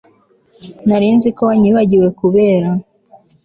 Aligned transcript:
nari 0.87 1.07
nzi 1.15 1.29
ko 1.37 1.41
wanyibagiwe, 1.49 2.07
kubera 2.19 2.69